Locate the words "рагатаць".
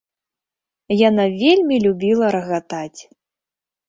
2.37-3.01